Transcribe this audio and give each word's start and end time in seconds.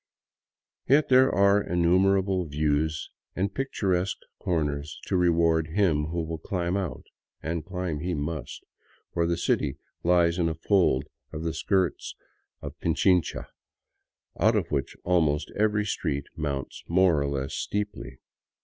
Yet 0.87 1.09
there 1.09 1.29
are 1.31 1.61
innumerable 1.61 2.45
views 2.47 3.11
and 3.35 3.53
picturesque 3.53 4.17
corners 4.39 4.99
to 5.05 5.15
reward 5.15 5.67
him 5.67 6.05
who 6.05 6.23
will 6.23 6.39
climb 6.39 6.75
out; 6.75 7.05
and 7.43 7.63
climb 7.63 7.99
he 7.99 8.15
must, 8.15 8.63
for 9.13 9.27
the 9.27 9.37
city 9.37 9.77
lies 10.01 10.39
in 10.39 10.49
a 10.49 10.55
fold 10.55 11.03
of 11.31 11.43
the 11.43 11.53
skirts 11.53 12.15
of 12.63 12.79
Pichincha, 12.79 13.45
out 14.39 14.55
of 14.55 14.71
which 14.71 14.97
almost 15.03 15.51
every 15.55 15.85
street 15.85 16.25
mounts 16.35 16.83
more 16.87 17.21
or 17.21 17.27
less 17.27 17.53
steeply. 17.53 18.17